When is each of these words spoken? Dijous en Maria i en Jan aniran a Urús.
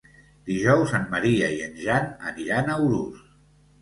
Dijous 0.51 0.93
en 1.01 1.05
Maria 1.11 1.49
i 1.57 1.61
en 1.65 1.77
Jan 1.85 2.09
aniran 2.33 2.73
a 2.73 2.79
Urús. 2.87 3.21